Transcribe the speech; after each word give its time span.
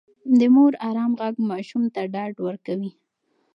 د 0.39 0.41
مور 0.53 0.73
ارام 0.89 1.11
غږ 1.19 1.35
ماشوم 1.49 1.83
ته 1.95 2.01
ډاډ 2.13 2.33
ورکوي. 2.47 2.91